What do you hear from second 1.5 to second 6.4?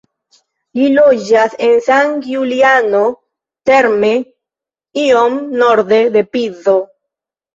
en San Giuliano Terme iom norde de